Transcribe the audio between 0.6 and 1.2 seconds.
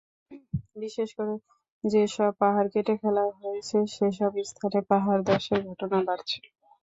বিশেষ